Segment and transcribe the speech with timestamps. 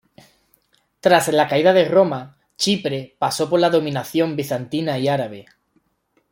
[0.99, 5.45] Tras la caída de Roma, Chipre pasó por la dominación bizantina y árabe.